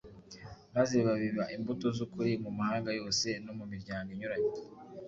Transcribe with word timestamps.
maze 0.75 0.95
babiba 1.07 1.43
imbuto 1.55 1.87
z’ukuri 1.95 2.31
mu 2.43 2.51
mahanga 2.57 2.89
yose 2.99 3.27
no 3.45 3.51
mu 3.57 3.65
miryango 3.71 4.07
inyuranye. 4.15 4.51